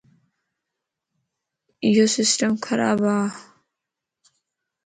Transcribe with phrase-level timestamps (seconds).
[1.83, 3.19] ايو سسٽم خراب ا.